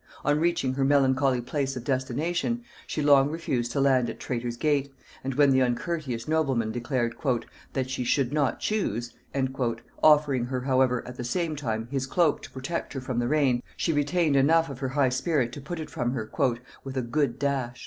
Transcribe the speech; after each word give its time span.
On 0.25 0.39
reaching 0.39 0.73
her 0.73 0.83
melancholy 0.83 1.41
place 1.41 1.75
of 1.77 1.83
destination, 1.83 2.63
she 2.87 3.03
long 3.03 3.29
refused 3.29 3.71
to 3.73 3.79
land 3.79 4.09
at 4.09 4.19
Traitor's 4.19 4.57
gate; 4.57 4.91
and 5.23 5.35
when 5.35 5.51
the 5.51 5.61
uncourteous 5.61 6.27
nobleman 6.27 6.71
declared 6.71 7.15
"that 7.73 7.87
she 7.91 8.03
should 8.03 8.33
not 8.33 8.59
choose," 8.59 9.13
offering 10.01 10.45
her 10.45 10.61
however, 10.61 11.07
at 11.07 11.17
the 11.17 11.23
same 11.23 11.55
time, 11.55 11.87
his 11.91 12.07
cloak 12.07 12.41
to 12.41 12.49
protect 12.49 12.93
her 12.93 12.99
from 12.99 13.19
the 13.19 13.27
rain, 13.27 13.61
she 13.77 13.93
retained 13.93 14.35
enough 14.35 14.71
of 14.71 14.79
her 14.79 14.89
high 14.89 15.09
spirit 15.09 15.51
to 15.51 15.61
put 15.61 15.79
it 15.79 15.91
from 15.91 16.13
her 16.13 16.31
"with 16.83 16.97
a 16.97 17.03
good 17.03 17.37
dash." 17.37 17.79